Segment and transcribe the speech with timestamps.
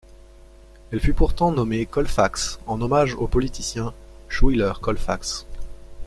[0.91, 3.93] Elle fut pourtant nommée Colfax en hommage au politicien
[4.29, 5.45] Schuyler Colfax.